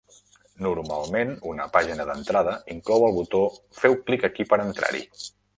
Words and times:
Normalment, 0.65 1.33
una 1.51 1.67
pàgina 1.75 2.09
d'entrada 2.11 2.57
inclou 2.77 3.07
el 3.11 3.15
botó 3.21 3.45
"Feu 3.83 3.99
clic 4.09 4.29
aquí 4.31 4.51
per 4.55 4.63
entrar-hi". 4.69 5.07